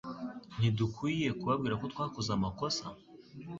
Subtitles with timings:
[0.57, 2.83] Ntidukwiye kubabwira ko twakoze amakosa?